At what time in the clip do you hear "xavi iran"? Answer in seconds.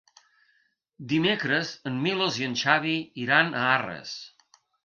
2.65-3.55